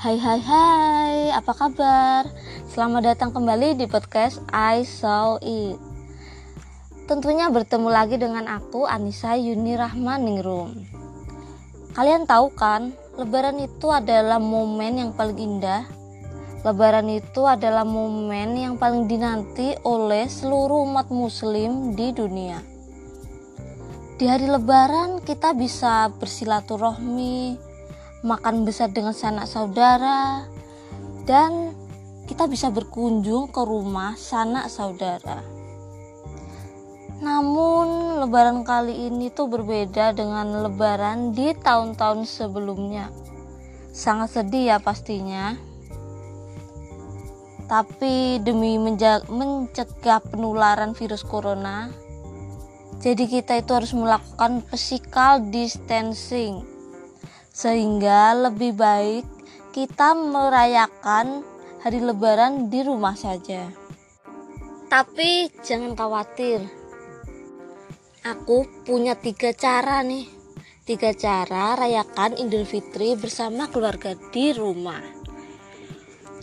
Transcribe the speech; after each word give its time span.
Hai 0.00 0.16
hai 0.16 0.40
hai, 0.40 1.28
apa 1.28 1.52
kabar? 1.52 2.24
Selamat 2.72 3.12
datang 3.12 3.36
kembali 3.36 3.76
di 3.76 3.84
podcast 3.84 4.40
I 4.48 4.80
Saw 4.80 5.36
It. 5.44 5.76
Tentunya 7.04 7.52
bertemu 7.52 7.84
lagi 7.92 8.16
dengan 8.16 8.48
aku 8.48 8.88
Anissa 8.88 9.36
Yuni 9.36 9.76
Rahman 9.76 10.24
Ningrum 10.24 10.88
Kalian 11.92 12.24
tahu 12.24 12.48
kan, 12.56 12.96
lebaran 13.20 13.60
itu 13.60 13.92
adalah 13.92 14.40
momen 14.40 15.04
yang 15.04 15.12
paling 15.12 15.36
indah. 15.36 15.84
Lebaran 16.64 17.12
itu 17.12 17.44
adalah 17.44 17.84
momen 17.84 18.56
yang 18.56 18.80
paling 18.80 19.04
dinanti 19.04 19.76
oleh 19.84 20.24
seluruh 20.32 20.80
umat 20.88 21.12
muslim 21.12 21.92
di 21.92 22.08
dunia. 22.16 22.64
Di 24.16 24.24
hari 24.24 24.48
lebaran 24.48 25.20
kita 25.20 25.52
bisa 25.52 26.08
bersilaturahmi, 26.16 27.68
makan 28.20 28.68
besar 28.68 28.92
dengan 28.92 29.16
sanak 29.16 29.48
saudara, 29.48 30.44
dan 31.24 31.72
kita 32.28 32.46
bisa 32.46 32.70
berkunjung 32.70 33.50
ke 33.50 33.60
rumah 33.64 34.14
sanak 34.14 34.70
saudara. 34.70 35.40
Namun, 37.20 38.16
lebaran 38.22 38.64
kali 38.64 39.12
ini 39.12 39.28
tuh 39.28 39.50
berbeda 39.50 40.16
dengan 40.16 40.64
lebaran 40.64 41.36
di 41.36 41.52
tahun-tahun 41.52 42.24
sebelumnya. 42.24 43.12
Sangat 43.92 44.40
sedih 44.40 44.72
ya 44.72 44.78
pastinya. 44.80 45.58
Tapi 47.68 48.40
demi 48.40 48.78
mencegah 48.78 50.20
penularan 50.22 50.96
virus 50.96 51.22
corona, 51.22 51.92
jadi 53.04 53.24
kita 53.26 53.58
itu 53.58 53.70
harus 53.74 53.92
melakukan 53.94 54.62
physical 54.66 55.44
distancing 55.50 56.69
sehingga 57.50 58.34
lebih 58.48 58.74
baik 58.78 59.26
kita 59.70 60.14
merayakan 60.14 61.46
hari 61.82 62.02
lebaran 62.02 62.70
di 62.70 62.82
rumah 62.82 63.14
saja. 63.14 63.70
Tapi 64.90 65.50
jangan 65.62 65.94
khawatir. 65.94 66.66
Aku 68.26 68.66
punya 68.82 69.14
tiga 69.14 69.54
cara 69.54 70.02
nih. 70.02 70.26
Tiga 70.82 71.14
cara 71.14 71.78
rayakan 71.78 72.34
Idul 72.34 72.66
Fitri 72.66 73.14
bersama 73.14 73.70
keluarga 73.70 74.18
di 74.34 74.50
rumah. 74.50 75.00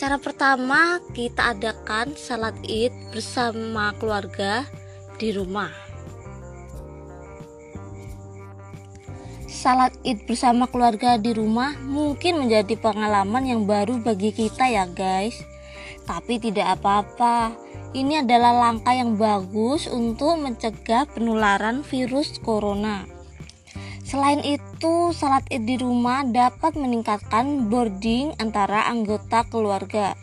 Cara 0.00 0.16
pertama, 0.16 0.96
kita 1.12 1.52
adakan 1.52 2.16
salat 2.16 2.56
Id 2.64 3.12
bersama 3.12 3.92
keluarga 4.00 4.64
di 5.20 5.28
rumah. 5.36 5.89
Salat 9.60 9.92
id 10.08 10.24
bersama 10.24 10.64
keluarga 10.64 11.20
di 11.20 11.36
rumah 11.36 11.76
mungkin 11.84 12.40
menjadi 12.40 12.80
pengalaman 12.80 13.44
yang 13.44 13.68
baru 13.68 14.00
bagi 14.00 14.32
kita 14.32 14.72
ya 14.72 14.88
guys 14.88 15.36
tapi 16.08 16.40
tidak 16.40 16.80
apa-apa 16.80 17.52
ini 17.92 18.24
adalah 18.24 18.56
langkah 18.56 18.96
yang 18.96 19.20
bagus 19.20 19.84
untuk 19.84 20.40
mencegah 20.40 21.04
penularan 21.12 21.84
virus 21.84 22.40
corona 22.40 23.04
Selain 24.10 24.42
itu, 24.42 25.14
salat 25.14 25.46
id 25.54 25.70
di 25.70 25.78
rumah 25.78 26.26
dapat 26.26 26.74
meningkatkan 26.74 27.70
bonding 27.70 28.34
antara 28.42 28.90
anggota 28.90 29.46
keluarga. 29.46 30.18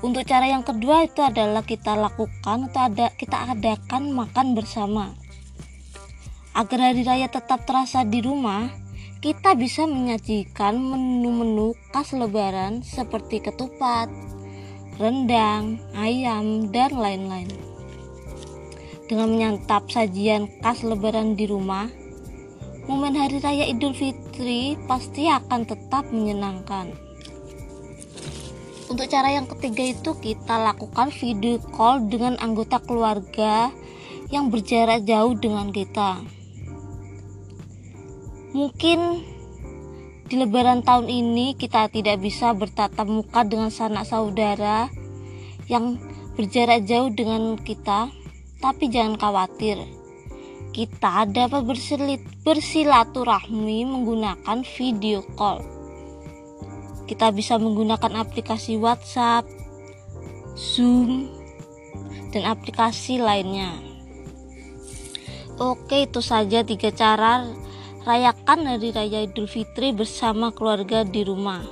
Untuk 0.00 0.24
cara 0.24 0.48
yang 0.48 0.64
kedua 0.64 1.04
itu 1.04 1.20
adalah 1.20 1.60
kita 1.60 1.92
lakukan 1.92 2.72
atau 2.72 2.88
ada 2.88 3.12
kita 3.12 3.52
adakan 3.52 4.16
makan 4.16 4.56
bersama. 4.56 5.12
Agar 6.56 6.88
hari 6.88 7.04
raya 7.04 7.28
tetap 7.28 7.68
terasa 7.68 8.00
di 8.00 8.24
rumah, 8.24 8.72
kita 9.20 9.52
bisa 9.52 9.84
menyajikan 9.84 10.80
menu-menu 10.80 11.76
khas 11.92 12.16
lebaran 12.16 12.80
seperti 12.80 13.44
ketupat, 13.44 14.08
rendang, 14.96 15.76
ayam, 15.92 16.72
dan 16.72 16.96
lain-lain. 16.96 17.52
Dengan 19.04 19.36
menyantap 19.36 19.92
sajian 19.92 20.48
khas 20.64 20.80
lebaran 20.80 21.36
di 21.36 21.44
rumah, 21.44 21.92
momen 22.88 23.20
hari 23.20 23.36
raya 23.44 23.68
Idul 23.68 23.92
Fitri 23.92 24.80
pasti 24.88 25.28
akan 25.28 25.60
tetap 25.68 26.08
menyenangkan. 26.08 26.88
Untuk 28.88 29.12
cara 29.12 29.28
yang 29.28 29.44
ketiga 29.44 29.92
itu 29.92 30.16
kita 30.16 30.56
lakukan 30.56 31.12
video 31.12 31.60
call 31.76 32.08
dengan 32.08 32.40
anggota 32.40 32.80
keluarga 32.80 33.68
yang 34.32 34.48
berjarak 34.48 35.04
jauh 35.04 35.36
dengan 35.36 35.68
kita. 35.68 36.35
Mungkin 38.56 39.20
di 40.32 40.40
lebaran 40.40 40.80
tahun 40.80 41.12
ini 41.12 41.60
kita 41.60 41.92
tidak 41.92 42.24
bisa 42.24 42.56
bertatap 42.56 43.04
muka 43.04 43.44
dengan 43.44 43.68
sanak 43.68 44.08
saudara 44.08 44.88
yang 45.68 46.00
berjarak 46.40 46.88
jauh 46.88 47.12
dengan 47.12 47.60
kita, 47.60 48.08
tapi 48.64 48.88
jangan 48.88 49.20
khawatir. 49.20 49.76
Kita 50.72 51.28
dapat 51.28 51.68
bersilit, 51.68 52.24
bersilaturahmi 52.48 53.84
menggunakan 53.84 54.64
video 54.64 55.20
call. 55.36 55.60
Kita 57.04 57.28
bisa 57.36 57.60
menggunakan 57.60 58.24
aplikasi 58.24 58.80
WhatsApp, 58.80 59.44
Zoom, 60.56 61.28
dan 62.32 62.48
aplikasi 62.48 63.20
lainnya. 63.20 63.76
Oke, 65.60 66.08
itu 66.08 66.24
saja 66.24 66.64
tiga 66.64 66.88
cara 66.88 67.65
rayakan 68.06 68.70
hari 68.70 68.94
raya 68.94 69.26
Idul 69.26 69.50
Fitri 69.50 69.90
bersama 69.90 70.54
keluarga 70.54 71.02
di 71.02 71.26
rumah. 71.26 71.66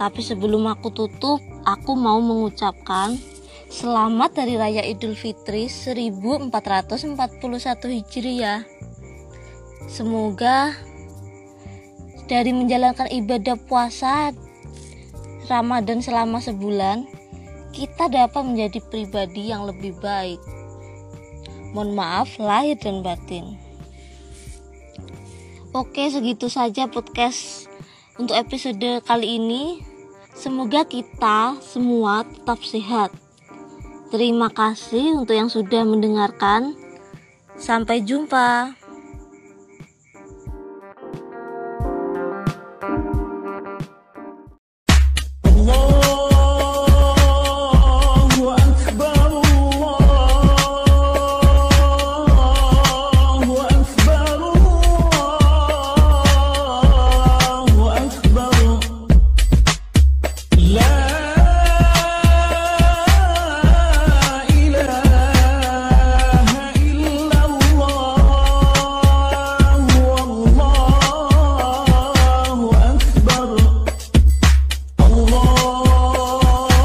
Tapi 0.00 0.24
sebelum 0.24 0.64
aku 0.64 0.88
tutup, 0.88 1.36
aku 1.68 1.92
mau 2.00 2.16
mengucapkan 2.24 3.20
selamat 3.68 4.40
hari 4.40 4.56
raya 4.56 4.80
Idul 4.88 5.12
Fitri 5.12 5.68
1441 5.68 6.48
Hijriah. 7.92 8.64
Semoga 9.84 10.72
dari 12.24 12.56
menjalankan 12.56 13.12
ibadah 13.12 13.60
puasa 13.60 14.32
Ramadan 15.44 16.00
selama 16.00 16.40
sebulan, 16.40 17.04
kita 17.76 18.08
dapat 18.08 18.48
menjadi 18.48 18.80
pribadi 18.88 19.52
yang 19.52 19.68
lebih 19.68 19.92
baik. 20.00 20.40
Mohon 21.76 22.00
maaf 22.00 22.40
lahir 22.40 22.80
dan 22.80 23.04
batin. 23.04 23.59
Oke, 25.70 26.10
segitu 26.10 26.50
saja 26.50 26.90
podcast 26.90 27.70
untuk 28.18 28.34
episode 28.34 29.06
kali 29.06 29.38
ini. 29.38 29.78
Semoga 30.34 30.82
kita 30.82 31.62
semua 31.62 32.26
tetap 32.26 32.58
sehat. 32.66 33.14
Terima 34.10 34.50
kasih 34.50 35.14
untuk 35.22 35.38
yang 35.38 35.46
sudah 35.46 35.86
mendengarkan. 35.86 36.74
Sampai 37.54 38.02
jumpa. 38.02 38.79
love. 60.70 60.99